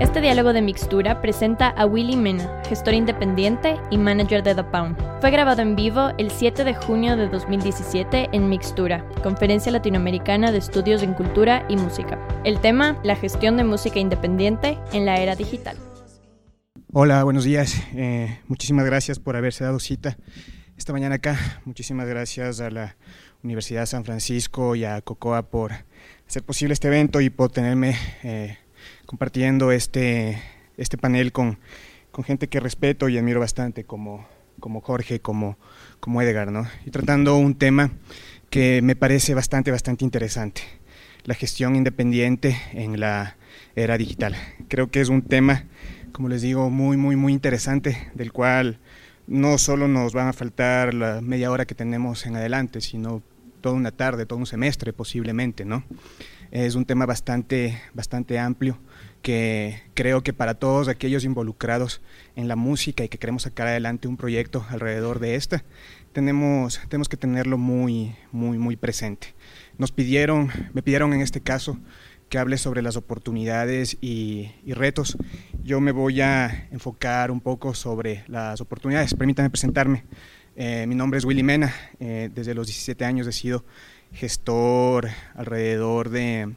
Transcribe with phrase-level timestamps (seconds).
[0.00, 4.96] Este diálogo de mixtura presenta a Willy Mena, gestor independiente y manager de The Pound.
[5.20, 10.58] Fue grabado en vivo el 7 de junio de 2017 en Mixtura, Conferencia Latinoamericana de
[10.58, 12.16] Estudios en Cultura y Música.
[12.44, 15.76] El tema, la gestión de música independiente en la era digital.
[16.92, 17.74] Hola, buenos días.
[17.92, 20.16] Eh, muchísimas gracias por haberse dado cita
[20.76, 21.60] esta mañana acá.
[21.64, 22.96] Muchísimas gracias a la
[23.42, 25.72] Universidad de San Francisco y a Cocoa por
[26.24, 28.58] hacer posible este evento y por tenerme eh,
[29.06, 30.42] compartiendo este,
[30.76, 31.58] este panel con,
[32.10, 34.26] con, gente que respeto y admiro bastante, como,
[34.60, 35.58] como Jorge, como,
[36.00, 36.66] como Edgar, ¿no?
[36.86, 37.92] Y tratando un tema
[38.50, 40.62] que me parece bastante, bastante interesante,
[41.24, 43.36] la gestión independiente en la
[43.76, 44.36] era digital.
[44.68, 45.64] Creo que es un tema
[46.18, 48.78] como les digo, muy, muy, muy interesante, del cual
[49.28, 53.22] no solo nos van a faltar la media hora que tenemos en adelante, sino
[53.60, 55.84] toda una tarde, todo un semestre posiblemente, ¿no?
[56.50, 58.78] Es un tema bastante, bastante amplio
[59.22, 62.00] que creo que para todos aquellos involucrados
[62.36, 65.64] en la música y que queremos sacar adelante un proyecto alrededor de esta,
[66.12, 69.34] tenemos, tenemos que tenerlo muy, muy, muy presente.
[69.76, 71.78] Nos pidieron, me pidieron en este caso
[72.28, 75.16] que hable sobre las oportunidades y, retos.
[75.62, 79.14] Yo me voy a enfocar un poco sobre las oportunidades.
[79.14, 80.04] Permítanme presentarme.
[80.56, 81.74] Eh, mi nombre es Willy Mena.
[82.00, 83.64] Eh, desde los 17 años he sido
[84.12, 86.54] gestor alrededor de,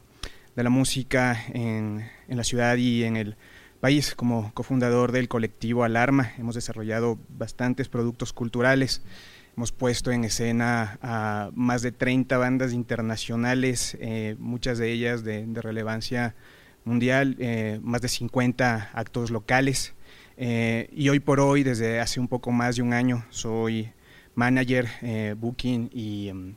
[0.54, 3.36] la música en, en, la ciudad y en el
[3.80, 4.14] país.
[4.14, 9.02] Como cofundador del colectivo Alarma, hemos desarrollado bastantes productos culturales
[9.54, 15.46] Hemos puesto en escena a más de 30 bandas internacionales, eh, muchas de ellas de,
[15.56, 16.34] relevancia
[16.86, 19.92] mundial, eh, más de 50 actos locales.
[20.38, 23.92] Eh, y hoy por hoy, desde hace un poco más de un año, soy
[24.34, 24.88] manager,
[25.36, 25.90] booking
[26.32, 26.54] mm,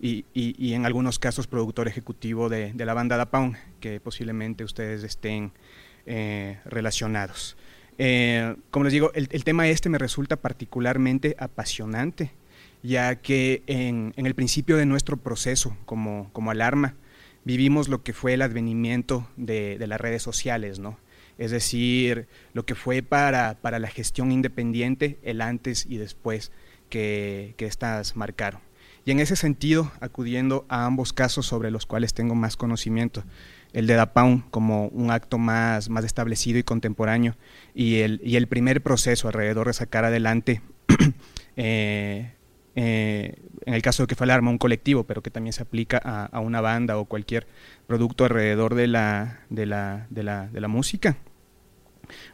[0.00, 5.02] y, y, en algunos casos productor ejecutivo de, la banda Da Pound, que posiblemente ustedes
[5.04, 5.52] estén
[6.64, 7.56] relacionados.
[8.02, 12.32] Eh, como les digo, el, tema este me resulta particularmente apasionante,
[12.82, 16.94] ya que en, el principio de nuestro proceso como, alarma
[17.44, 20.98] vivimos lo que fue el advenimiento de, las redes sociales, ¿no?
[21.36, 26.52] Es decir, lo que fue para, la gestión independiente, el antes y después
[26.88, 28.62] que, que estas marcaron.
[29.10, 33.24] Y en ese sentido, acudiendo a ambos casos sobre los cuales tengo más conocimiento,
[33.72, 37.36] el de DAPAUN como un acto más, más establecido y contemporáneo
[37.74, 40.62] y el, y el primer proceso alrededor de sacar adelante,
[41.56, 42.34] eh,
[42.76, 43.34] eh,
[43.66, 46.38] en el caso de que fue arma, un colectivo, pero que también se aplica a,
[46.38, 47.48] una banda o cualquier
[47.88, 51.16] producto alrededor de la, de la, de la, de la música.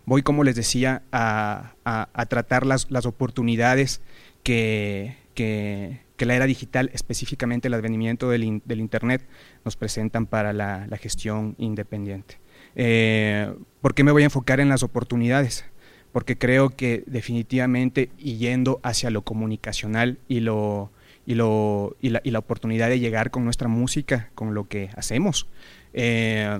[0.04, 4.02] Voy, como les decía, a, a, tratar las, las oportunidades
[4.42, 9.26] que, que, que la era digital, específicamente el advenimiento del, Internet,
[9.64, 12.38] nos presentan para la, gestión independiente.
[12.74, 15.64] Eh, ¿Por qué me voy a enfocar en las oportunidades?
[16.12, 20.90] Porque creo que definitivamente, y yendo hacia lo comunicacional y, lo,
[21.26, 25.46] y, lo, y, la, oportunidad de llegar con nuestra música, con lo que hacemos,
[25.92, 26.58] eh,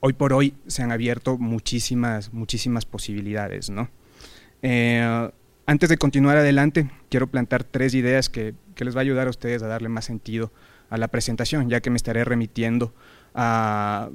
[0.00, 3.88] hoy por hoy se han abierto muchísimas, muchísimas posibilidades, ¿no?
[4.62, 5.30] Eh,
[5.66, 9.62] antes de continuar adelante, quiero plantar tres ideas que, les va a ayudar a ustedes
[9.62, 10.52] a darle más sentido
[10.90, 12.94] a la presentación, ya que me estaré remitiendo
[13.34, 14.10] a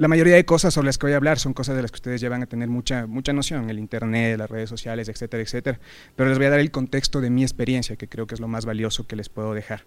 [0.00, 1.96] la mayoría de cosas sobre las que voy a hablar son cosas de las que
[1.96, 5.78] ustedes ya van a tener mucha, mucha noción, el Internet, las redes sociales, etcétera, etcétera.
[6.16, 8.48] Pero les voy a dar el contexto de mi experiencia, que creo que es lo
[8.48, 9.84] más valioso que les puedo dejar.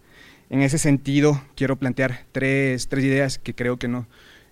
[0.51, 4.05] En ese sentido, quiero plantear tres, tres ideas que creo que no,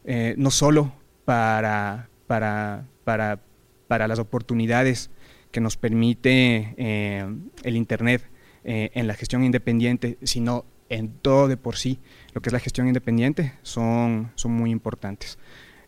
[0.03, 0.93] eh, no solo
[1.25, 3.39] para, para, para,
[3.87, 5.11] para las oportunidades
[5.51, 7.25] que nos permite eh,
[7.63, 8.27] el Internet
[8.63, 11.99] eh, en la gestión independiente, sino en todo de por sí
[12.33, 15.37] lo que es la gestión independiente, son, son muy importantes.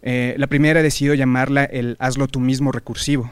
[0.01, 3.31] Eh, la primera he decidido llamarla el hazlo tú mismo recursivo.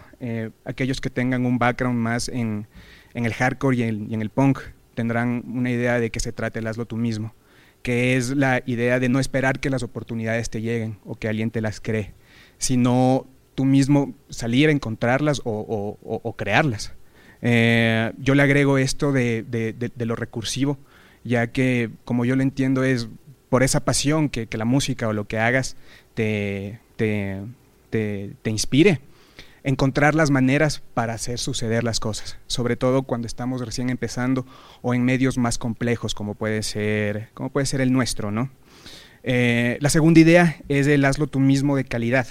[0.64, 2.68] aquellos que tengan un background más en,
[3.14, 4.60] en el hardcore y en, y en, el punk
[4.94, 7.34] tendrán una idea de qué se trata el hazlo tú mismo,
[7.82, 11.52] que es la idea de no esperar que las oportunidades te lleguen o que alguien
[11.52, 12.14] te las cree,
[12.58, 16.94] sino tú mismo salir a encontrarlas o, crearlas.
[17.42, 20.78] Eh, yo le agrego esto de, lo recursivo,
[21.24, 23.08] ya que como yo lo entiendo es
[23.50, 25.76] por esa pasión que, la música o lo que hagas
[26.14, 26.80] te,
[28.46, 29.02] inspire,
[29.64, 34.46] encontrar las maneras para hacer suceder las cosas, sobre todo cuando estamos recién empezando
[34.82, 38.50] o en medios más complejos como puede ser, como puede ser el nuestro, ¿no?
[39.24, 42.28] Eh, la segunda idea es el hazlo tú mismo de calidad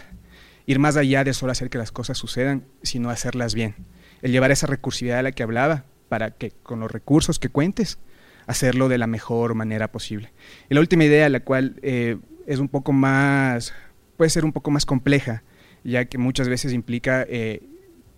[0.71, 3.75] ir más allá de solo hacer que las cosas sucedan, sino hacerlas bien.
[4.23, 7.99] El llevar esa recursividad a la que hablaba para que con los recursos que cuentes,
[8.47, 10.33] hacerlo de la mejor manera posible.
[10.69, 13.73] La última idea, la cual eh, es un poco más
[14.17, 15.43] puede ser un poco más compleja,
[15.83, 17.63] ya que muchas veces implica eh,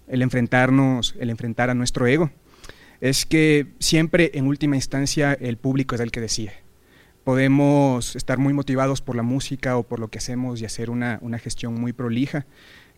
[0.08, 2.32] el enfrentarnos, el enfrentar a nuestro ego,
[3.00, 6.61] es que siempre en última instancia el público es el que decide.
[7.24, 11.20] Podemos estar muy motivados por la música o por lo que hacemos y hacer una,
[11.38, 12.46] gestión muy prolija,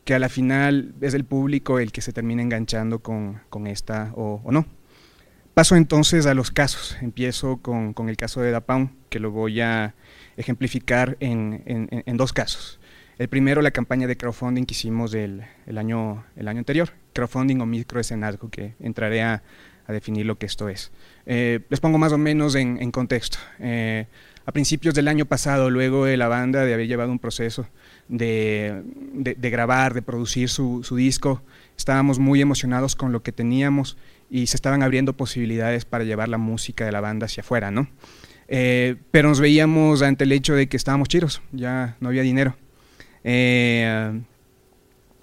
[0.05, 4.41] que a la final es el público el que se termina enganchando con, esta o,
[4.51, 4.67] no.
[5.55, 6.97] Paso entonces a los casos.
[7.01, 9.95] Empiezo con, el caso de Dapaun, que lo voy a
[10.37, 12.81] ejemplificar en dos casos.
[13.17, 15.45] El primero, la campaña de crowdfunding que hicimos el,
[15.77, 19.43] año, el año anterior, crowdfunding o microescenazgo, que entraré a,
[19.93, 20.91] definir lo que esto es.
[21.27, 23.39] Eh, les pongo más o menos en, contexto.
[23.59, 24.07] Eh,
[24.47, 27.67] a principios del año pasado, luego de la banda de haber llevado un proceso
[28.09, 28.83] de,
[29.15, 31.43] grabar, de producir su, disco,
[31.77, 33.97] estábamos muy emocionados con lo que teníamos
[34.31, 37.89] y se estaban abriendo posibilidades para llevar la música de la banda hacia afuera, ¿no?
[38.49, 42.57] Eh, pero nos veíamos ante el hecho de que estábamos chiros, ya no había dinero.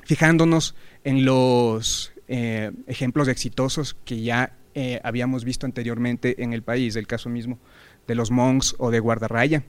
[0.05, 6.95] Fijándonos en los eh, ejemplos exitosos que ya eh, habíamos visto anteriormente en el país,
[6.95, 7.59] el caso mismo
[8.07, 9.63] de los monks o de guardarraya,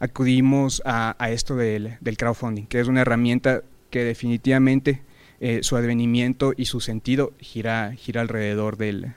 [0.00, 5.02] acudimos a, esto del, crowdfunding, que es una herramienta que definitivamente
[5.62, 9.12] su advenimiento y su sentido gira, gira alrededor de,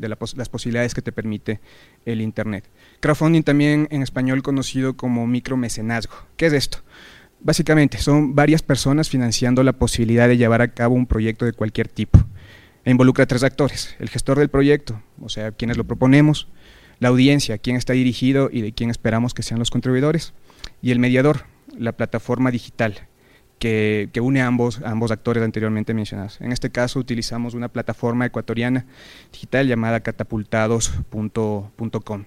[0.00, 1.60] las posibilidades que te permite
[2.04, 2.68] el Internet.
[2.98, 6.14] Crowdfunding también en español conocido como micromecenazgo.
[6.36, 6.78] ¿Qué es esto?
[7.44, 11.88] Básicamente, son varias personas financiando la posibilidad de llevar a cabo un proyecto de cualquier
[11.88, 12.18] tipo.
[12.86, 16.48] E involucra a tres actores, el gestor del proyecto, o sea, quienes lo proponemos,
[17.00, 20.32] la audiencia, quién está dirigido y de quién esperamos que sean los contribuidores,
[20.80, 21.44] y el mediador,
[21.78, 23.08] la plataforma digital,
[23.58, 26.40] que, une a ambos, ambos actores anteriormente mencionados.
[26.40, 28.86] En este caso utilizamos una plataforma ecuatoriana
[29.32, 32.24] digital llamada catapultados.com.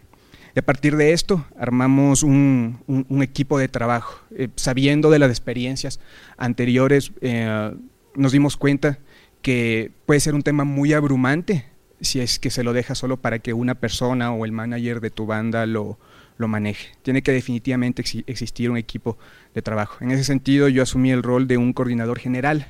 [0.57, 2.79] Y a partir de esto armamos un,
[3.21, 4.21] equipo de trabajo.
[4.35, 5.99] Eh, sabiendo de las experiencias
[6.35, 7.75] anteriores, eh,
[8.15, 8.97] nos dimos cuenta
[9.43, 11.65] que puede ser un tema muy abrumante
[12.01, 15.11] si es que se lo deja solo para que una persona o el manager de
[15.11, 15.99] tu banda lo,
[16.39, 16.87] maneje.
[17.03, 19.15] Tiene que definitivamente existir un equipo
[19.53, 20.03] de trabajo.
[20.03, 22.65] En ese sentido, yo asumí el rol de un coordinador general.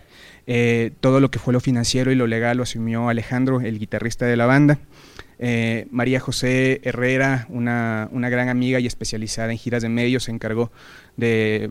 [0.45, 4.25] Eh, todo lo que fue lo financiero y lo legal lo asumió Alejandro, el guitarrista
[4.25, 4.77] de la banda.
[5.39, 10.71] Eh, María José Herrera, una, gran amiga y especializada en giras de medios, se encargó
[11.15, 11.69] de,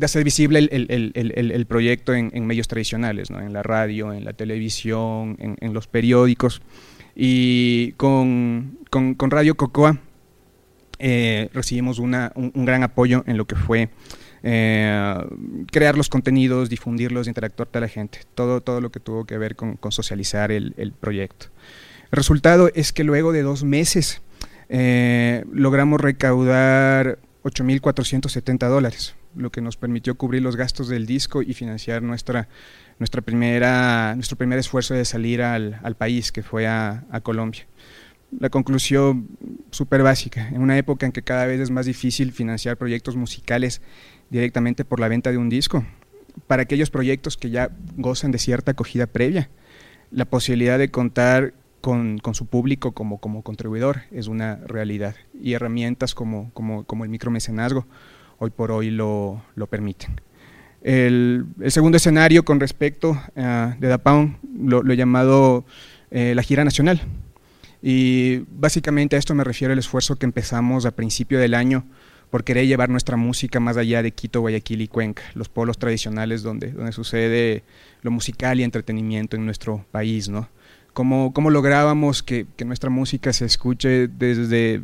[0.00, 5.86] hacer visible el, proyecto en, medios tradicionales, en la radio, en la televisión, en, los
[5.86, 6.62] periódicos.
[7.14, 9.98] Y con, Radio Cocoa
[10.98, 12.12] eh, recibimos un,
[12.54, 13.90] gran apoyo en lo que fue
[14.42, 15.16] eh,
[15.70, 19.54] crear los contenidos, difundirlos, interactuar con la gente, todo, todo lo que tuvo que ver
[19.54, 21.48] con, con socializar el proyecto.
[22.12, 24.20] El resultado es que luego de dos meses
[24.68, 31.54] eh, logramos recaudar 8.470 dólares, lo que nos permitió cubrir los gastos del disco y
[31.54, 32.48] financiar nuestra,
[32.98, 37.66] nuestra primera, nuestro primer esfuerzo de salir al, país, que fue a, Colombia.
[38.38, 39.28] La conclusión
[39.70, 43.80] súper básica, en una época en que cada vez es más difícil financiar proyectos musicales
[44.28, 45.86] directamente por la venta de un disco,
[46.46, 49.48] para aquellos proyectos que ya gozan de cierta acogida previa,
[50.10, 56.14] la posibilidad de contar con, su público como, como contribuidor es una realidad y herramientas
[56.14, 57.86] como, como, como el micromecenazgo
[58.38, 60.20] hoy por hoy lo, lo permiten.
[60.80, 65.64] El, segundo escenario con respecto a de DAPAUN lo, he llamado
[66.10, 67.02] eh, la gira nacional.
[67.82, 71.84] Y básicamente a esto me refiero el esfuerzo que empezamos a principio del año
[72.30, 76.42] por querer llevar nuestra música más allá de Quito, Guayaquil y Cuenca, los pueblos tradicionales
[76.42, 77.64] donde, donde sucede
[78.02, 80.48] lo musical y entretenimiento en nuestro país, ¿no?
[80.92, 84.82] Cómo, cómo lográbamos que, nuestra música se escuche desde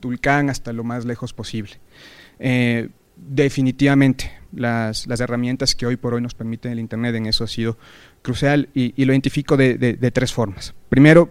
[0.00, 1.72] Tulcán hasta lo más lejos posible.
[2.38, 7.48] Eh, definitivamente, las, herramientas que hoy por hoy nos permiten el Internet en eso ha
[7.48, 7.78] sido
[8.22, 10.74] crucial y, lo identifico de, tres formas.
[10.88, 11.30] Primero,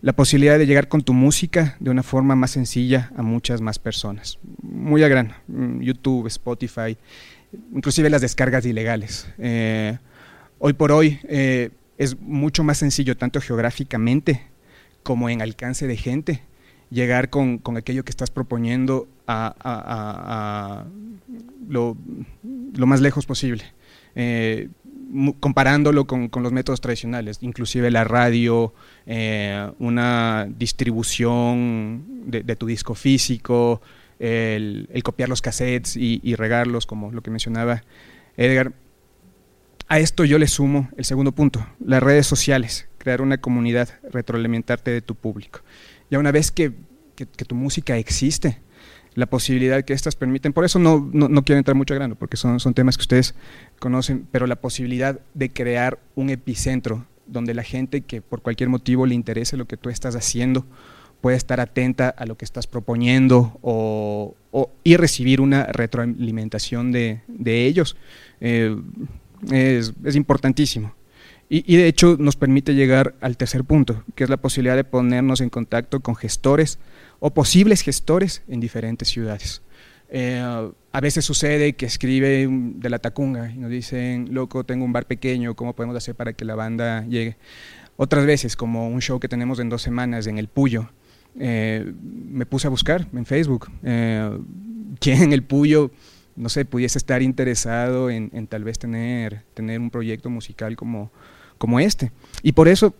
[0.00, 3.78] la posibilidad de llegar con tu música de una forma más sencilla a muchas más
[3.78, 4.38] personas.
[4.62, 6.96] Muy a gran, mm, YouTube, Spotify,
[7.72, 9.28] inclusive las descargas ilegales.
[9.38, 9.98] Eh,
[10.58, 14.42] hoy por hoy, eh, es mucho más sencillo, tanto geográficamente
[15.02, 16.42] como en alcance de gente,
[16.90, 20.84] llegar con, aquello que estás proponiendo a,
[21.68, 21.96] lo,
[22.74, 23.64] más lejos posible.
[24.14, 24.68] Eh,
[25.40, 28.72] comparándolo con, los métodos tradicionales, inclusive la radio,
[29.06, 33.82] eh, una distribución de, tu disco físico,
[34.18, 37.82] el, copiar los cassettes y, y, regarlos, como lo que mencionaba
[38.36, 38.72] Edgar,
[39.92, 44.90] a esto yo le sumo el segundo punto, las redes sociales, crear una comunidad, retroalimentarte
[44.90, 45.60] de tu público.
[46.10, 46.72] Ya una vez que,
[47.46, 48.58] tu música existe,
[49.14, 52.38] la posibilidad que estas permiten, por eso no, no, quiero entrar mucho a grano, porque
[52.38, 53.34] son, son temas que ustedes
[53.78, 59.04] conocen, pero la posibilidad de crear un epicentro donde la gente que por cualquier motivo
[59.04, 60.64] le interese lo que tú estás haciendo,
[61.20, 64.36] puede estar atenta a lo que estás proponiendo o,
[64.84, 67.96] y recibir una retroalimentación de, ellos.
[68.40, 68.74] Eh,
[69.50, 70.94] es, importantísimo.
[71.48, 75.40] Y, de hecho nos permite llegar al tercer punto, que es la posibilidad de ponernos
[75.40, 76.78] en contacto con gestores
[77.20, 79.62] o posibles gestores en diferentes ciudades.
[80.08, 80.42] Eh,
[80.92, 85.06] a veces sucede que escribe de la Tacunga y nos dicen, loco, tengo un bar
[85.06, 87.36] pequeño, ¿cómo podemos hacer para que la banda llegue?
[87.96, 90.90] Otras veces, como un show que tenemos en dos semanas en El Puyo,
[91.38, 94.38] eh, me puse a buscar en Facebook eh,
[95.00, 95.90] quién en El Puyo,
[96.36, 101.10] no sé, pudiese estar interesado en, en, tal vez tener, tener un proyecto musical como,
[101.58, 102.12] como este.
[102.42, 102.94] Y por eso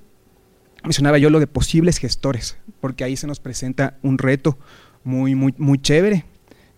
[0.84, 4.58] mencionaba yo lo de posibles gestores, porque ahí se nos presenta un reto
[5.04, 6.24] muy, muy, muy chévere,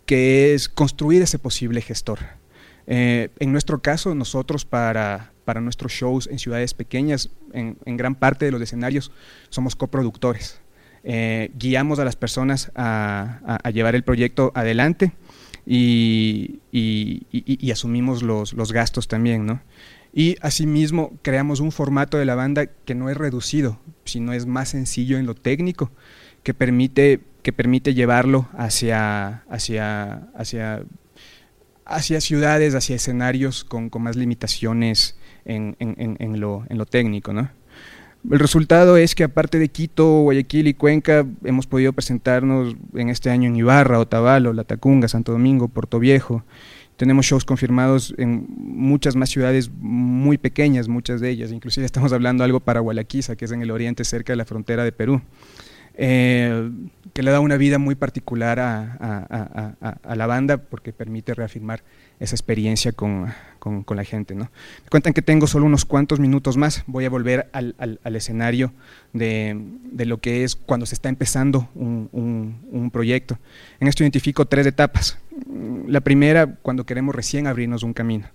[0.06, 2.18] que es construir ese posible gestor.
[2.86, 8.44] Eh, en nuestro caso, nosotros para, para, nuestros shows en ciudades pequeñas, en, gran parte
[8.44, 9.10] de los escenarios,
[9.48, 10.60] somos coproductores.
[11.02, 15.12] Eh, guiamos a las personas a, llevar el proyecto adelante
[15.66, 19.62] y, y, asumimos los, los, gastos también, ¿no?
[20.12, 24.68] Y asimismo creamos un formato de la banda que no es reducido, sino es más
[24.68, 25.90] sencillo en lo técnico,
[26.42, 30.84] que permite, que permite llevarlo hacia, hacia, hacia,
[31.84, 37.32] hacia ciudades, hacia escenarios con, con más limitaciones en, en, en, lo, en lo técnico.
[37.32, 37.50] ¿no?
[38.30, 43.30] El resultado es que aparte de Quito, Guayaquil y Cuenca, hemos podido presentarnos en este
[43.30, 46.42] año en Ibarra, Otavalo, La Tacunga, Santo Domingo, Puerto Viejo,
[46.96, 51.50] tenemos shows confirmados en muchas más ciudades muy pequeñas, muchas de ellas.
[51.50, 54.84] Inclusive estamos hablando algo para Gualaquiza, que es en el oriente, cerca de la frontera
[54.84, 55.20] de Perú.
[55.96, 56.70] Eh,
[57.12, 61.84] que le da una vida muy particular a, la banda porque permite reafirmar
[62.18, 63.32] esa experiencia con,
[63.88, 64.34] la gente.
[64.34, 64.50] ¿no?
[64.82, 68.72] Me cuentan que tengo solo unos cuantos minutos más, voy a volver al, escenario
[69.12, 69.56] de,
[70.04, 73.38] lo que es cuando se está empezando un, un proyecto.
[73.78, 75.18] En esto identifico tres etapas.
[75.86, 78.26] La primera, cuando queremos recién abrirnos un camino.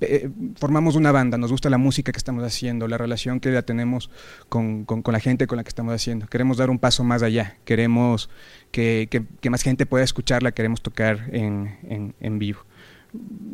[0.00, 3.62] Eh, formamos una banda, nos gusta la música que estamos haciendo, la relación que la
[3.62, 4.10] tenemos
[4.48, 6.26] con, la gente con la que estamos haciendo.
[6.26, 8.30] Queremos dar un paso más allá, queremos
[8.70, 9.08] que,
[9.50, 12.60] más gente pueda escucharla, queremos tocar en, en vivo.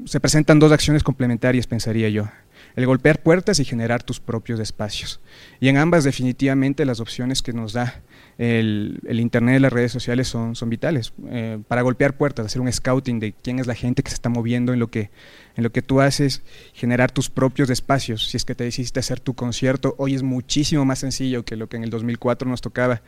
[0.06, 2.28] Se presentan dos acciones complementarias, pensaría yo
[2.76, 5.20] el golpear puertas y generar tus propios espacios.
[5.60, 8.02] Y en ambas definitivamente las opciones que nos da
[8.40, 11.12] el, Internet y las redes sociales son, son vitales.
[11.28, 14.30] Eh, para golpear puertas, hacer un scouting de quién es la gente que se está
[14.30, 15.10] moviendo en lo que,
[15.56, 16.42] en lo que tú haces,
[16.72, 18.30] generar tus propios espacios.
[18.30, 21.68] Si es que te decidiste hacer tu concierto, hoy es muchísimo más sencillo que lo
[21.68, 23.02] que en el 2004 nos tocaba,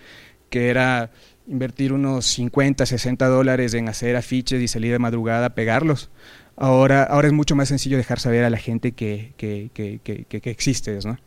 [0.51, 1.11] que era
[1.47, 6.11] invertir unos 50, 60 dólares en hacer afiches y salir de madrugada a pegarlos.
[6.57, 10.51] Ahora, ahora es mucho más sencillo dejar saber a la gente que, que, que, que,
[10.51, 11.07] existes.
[11.07, 11.19] ¿no?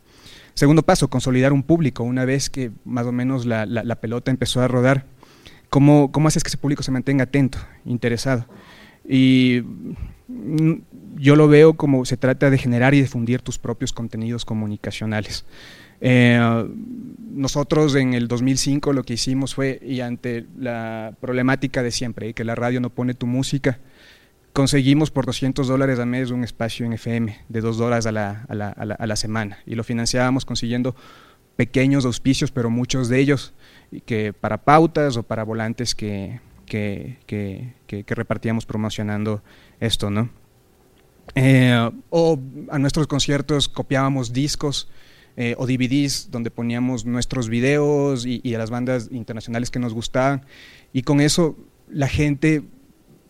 [0.56, 2.02] Segundo paso, consolidar un público.
[2.02, 5.04] Una vez que más o menos la, la, pelota empezó a rodar,
[5.68, 8.46] ¿cómo, ¿cómo haces que ese público se mantenga atento, interesado?
[9.06, 9.60] Y
[11.16, 15.44] yo lo veo como se trata de generar y difundir tus propios contenidos comunicacionales.
[16.00, 16.40] Eh,
[17.32, 22.44] nosotros en el 2005 lo que hicimos fue, y ante la problemática de siempre, que
[22.44, 23.78] la radio no pone tu música,
[24.56, 28.46] conseguimos por 200 dólares al mes un espacio en FM de dos horas a la,
[28.48, 30.96] a la, a la, semana y lo financiábamos consiguiendo
[31.56, 33.52] pequeños auspicios, pero muchos de ellos
[34.06, 39.42] que para pautas o para volantes que, que, que, que repartíamos promocionando
[39.78, 40.30] esto, ¿no?
[41.34, 44.88] Eh, o a nuestros conciertos copiábamos discos
[45.36, 49.92] eh, o DVDs donde poníamos nuestros videos y, y a las bandas internacionales que nos
[49.92, 50.46] gustaban
[50.94, 51.58] y con eso
[51.90, 52.62] la gente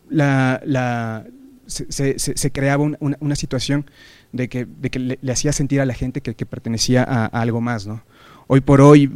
[0.08, 1.26] la, la,
[1.66, 3.90] se, se, creaba una, una, situación
[4.32, 7.86] de que, de que le, hacía sentir a la gente que, pertenecía a, algo más.
[7.86, 8.02] ¿no?
[8.46, 9.10] Hoy por hoy,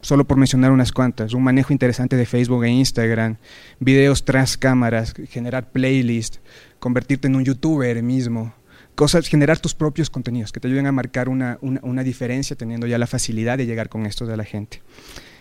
[0.00, 3.36] solo por mencionar unas cuantas, un manejo interesante de Facebook e Instagram,
[3.80, 6.40] videos tras cámaras, generar playlists,
[6.78, 8.54] convertirte en un youtuber mismo,
[8.94, 12.98] cosas, generar tus propios contenidos que te ayuden a marcar una, una diferencia teniendo ya
[12.98, 14.82] la facilidad de llegar con esto de la gente.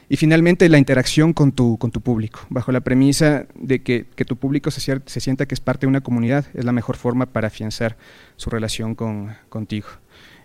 [0.07, 4.25] Y finalmente la interacción con tu, con tu público, bajo la premisa de que, que
[4.25, 7.47] tu público se, sienta que es parte de una comunidad, es la mejor forma para
[7.47, 7.97] afianzar
[8.35, 9.87] su relación con, contigo.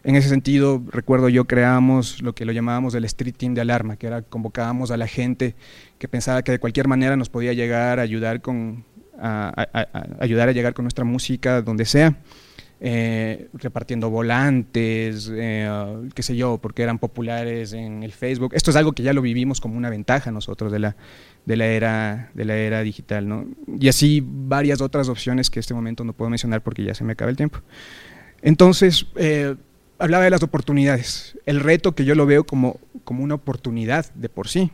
[0.02, 3.97] En ese sentido, recuerdo yo creábamos lo que lo llamábamos el street team de alarma,
[3.97, 5.55] que era convocábamos a la gente
[5.99, 8.85] que pensaba que de cualquier manera nos podía llegar a ayudar, con,
[9.19, 9.52] a
[10.19, 12.17] ayudar a llegar con nuestra música donde sea
[12.83, 15.69] eh, repartiendo volantes, eh,
[16.15, 18.55] qué sé yo, porque eran populares en el Facebook.
[18.55, 20.97] Esto es algo que ya lo vivimos como una ventaja nosotros de la,
[21.45, 23.29] de la era, de la era digital.
[23.29, 23.47] ¿no?
[23.79, 27.05] Y así varias otras opciones que en este momento no puedo mencionar porque ya se
[27.05, 27.59] me acaba el tiempo.
[28.41, 29.57] Entonces, eh,
[29.99, 31.39] hablaba de las oportunidades.
[31.45, 34.71] El reto que yo lo veo como, como una oportunidad de por sí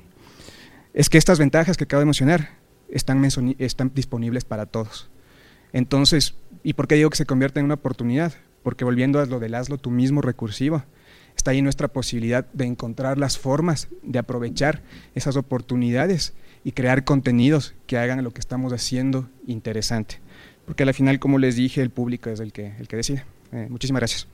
[0.95, 2.51] es que estas ventajas que acabo de mencionar
[2.89, 3.25] están,
[3.59, 5.11] están disponibles para todos.
[5.76, 8.33] Entonces, ¿y por qué digo que se convierte en una oportunidad?
[8.62, 10.83] Porque volviendo a lo del hazlo tú mismo recursivo,
[11.37, 14.80] está ahí nuestra posibilidad de encontrar las formas de aprovechar
[15.14, 16.33] esas oportunidades
[16.64, 20.18] y crear contenidos que hagan lo que estamos haciendo interesante.
[20.64, 23.25] Porque al final, como les dije, el público es el que, el que decide.
[23.52, 24.26] Eh, muchísimas gracias.